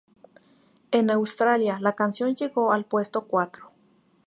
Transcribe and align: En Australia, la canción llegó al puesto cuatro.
En 0.89 1.11
Australia, 1.11 1.77
la 1.79 1.93
canción 1.93 2.33
llegó 2.35 2.73
al 2.73 2.85
puesto 2.85 3.27
cuatro. 3.27 3.69